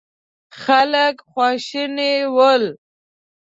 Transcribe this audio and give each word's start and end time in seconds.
خلک 0.61 1.15
خواشيني 1.31 2.13
ول. 2.35 2.63